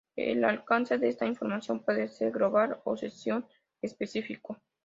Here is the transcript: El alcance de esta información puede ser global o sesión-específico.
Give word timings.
El 0.15 0.43
alcance 0.45 0.97
de 0.97 1.09
esta 1.09 1.27
información 1.27 1.83
puede 1.83 2.07
ser 2.07 2.31
global 2.31 2.79
o 2.85 2.97
sesión-específico. 2.97 4.57